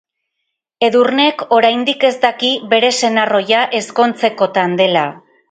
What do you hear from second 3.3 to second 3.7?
ohia